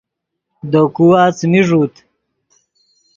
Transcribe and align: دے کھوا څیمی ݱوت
دے 0.71 0.81
کھوا 0.95 1.21
څیمی 1.37 1.61
ݱوت 1.67 1.95